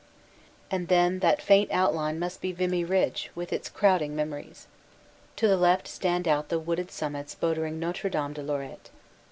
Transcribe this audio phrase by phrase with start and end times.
[0.71, 4.65] And then that faint outline must be Vimy Ridge with its crowding memories.
[5.35, 8.89] To the left stand out the wooded sum mits bordering Notre Dame de Lorette.